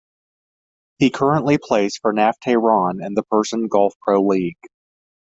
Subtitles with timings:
[0.97, 4.57] He currently plays for Naft Tehran in the Persian Gulf Pro League.